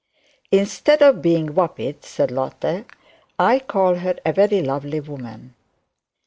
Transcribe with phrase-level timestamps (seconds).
[0.51, 2.85] 'Instead of being vapid,' said Lotte,
[3.37, 5.53] 'I call her a very lovely woman.